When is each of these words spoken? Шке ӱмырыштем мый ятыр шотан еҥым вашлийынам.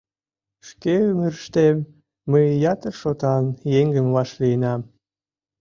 Шке 0.67 0.93
ӱмырыштем 1.09 1.77
мый 2.31 2.47
ятыр 2.73 2.93
шотан 3.01 3.45
еҥым 3.81 4.07
вашлийынам. 4.15 4.81